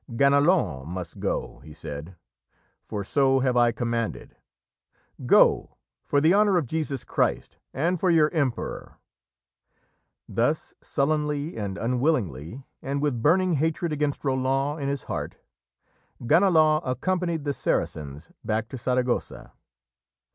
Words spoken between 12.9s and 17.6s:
with burning hatred against Roland in his heart, Ganelon accompanied the